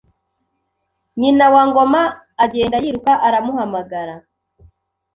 [1.19, 2.01] Nyina wa Ngoma
[2.43, 4.15] agenda yiruka aramuhamagara